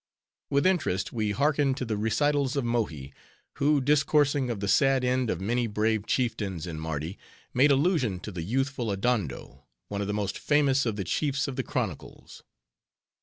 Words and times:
With 0.49 0.65
interest 0.65 1.13
we 1.13 1.29
hearkened 1.29 1.77
to 1.77 1.85
the 1.85 1.95
recitals 1.95 2.55
of 2.55 2.65
Mohi; 2.65 3.13
who 3.57 3.79
discoursing 3.79 4.49
of 4.49 4.59
the 4.59 4.67
sad 4.67 5.03
end 5.03 5.29
of 5.29 5.39
many 5.39 5.67
brave 5.67 6.07
chieftains 6.07 6.65
in 6.65 6.79
Mardi, 6.79 7.19
made 7.53 7.69
allusion 7.69 8.19
to 8.21 8.31
the 8.31 8.41
youthful 8.41 8.89
Adondo, 8.89 9.67
one 9.89 10.01
of 10.01 10.07
the 10.07 10.13
most 10.15 10.39
famous 10.39 10.87
of 10.87 10.95
the 10.95 11.03
chiefs 11.03 11.47
of 11.47 11.55
the 11.55 11.61
chronicles. 11.61 12.41